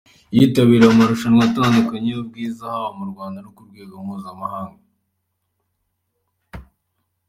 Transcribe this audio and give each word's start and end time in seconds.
Yitabiriye 0.35 0.89
amarushanwa 0.93 1.41
atandukanye 1.49 2.07
y’ubwiza 2.09 2.63
haba 2.73 2.89
mu 2.97 3.05
Rwanda 3.11 3.37
no 3.41 3.51
ku 3.55 3.61
rwego 3.67 3.93
mpuzamahanga. 4.05 4.81